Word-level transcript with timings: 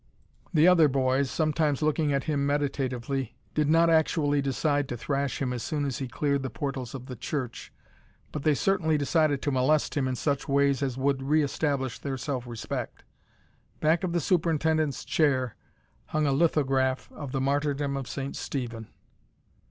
The 0.51 0.67
other 0.67 0.87
boys, 0.87 1.29
sometimes 1.29 1.83
looking 1.83 2.11
at 2.11 2.23
him 2.23 2.43
meditatively, 2.43 3.35
did 3.53 3.69
not 3.69 3.87
actually 3.87 4.41
decide 4.41 4.89
to 4.89 4.97
thrash 4.97 5.39
him 5.39 5.53
as 5.53 5.61
soon 5.61 5.85
as 5.85 5.99
he 5.99 6.07
cleared 6.07 6.41
the 6.41 6.49
portals 6.49 6.95
of 6.95 7.05
the 7.05 7.15
church, 7.15 7.71
but 8.31 8.41
they 8.41 8.55
certainly 8.55 8.97
decided 8.97 9.43
to 9.43 9.51
molest 9.51 9.93
him 9.95 10.07
in 10.07 10.15
such 10.15 10.47
ways 10.47 10.81
as 10.81 10.97
would 10.97 11.21
re 11.21 11.43
establish 11.43 11.99
their 11.99 12.17
self 12.17 12.47
respect. 12.47 13.03
Back 13.79 14.03
of 14.03 14.11
the 14.11 14.21
superintendent's 14.21 15.05
chair 15.05 15.55
hung 16.07 16.25
a 16.25 16.31
lithograph 16.31 17.11
of 17.11 17.31
the 17.31 17.39
martyrdom 17.39 17.95
of 17.95 18.07
St. 18.07 18.35
Stephen. 18.35 18.87